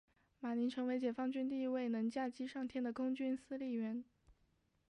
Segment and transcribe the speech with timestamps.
[0.39, 4.03] 马宁成为解放军第一位能驾机上天的空军司令员。